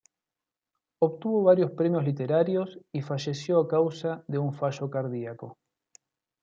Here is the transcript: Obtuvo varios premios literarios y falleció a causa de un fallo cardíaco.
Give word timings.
Obtuvo 0.99 1.43
varios 1.43 1.69
premios 1.73 2.03
literarios 2.03 2.79
y 2.91 3.03
falleció 3.03 3.59
a 3.59 3.67
causa 3.67 4.23
de 4.27 4.39
un 4.39 4.51
fallo 4.51 4.89
cardíaco. 4.89 5.59